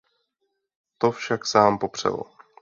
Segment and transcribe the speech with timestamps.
[0.97, 2.23] To však sám popřel.